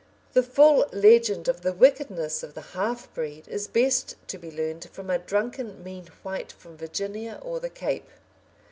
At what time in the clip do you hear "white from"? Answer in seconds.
6.23-6.75